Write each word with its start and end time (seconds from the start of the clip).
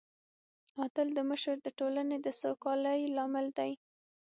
عادل 0.79 1.09
مشر 1.29 1.55
د 1.61 1.67
ټولنې 1.79 2.17
د 2.21 2.27
سوکالۍ 2.41 3.01
لامل 3.15 3.47
دی. 3.57 3.71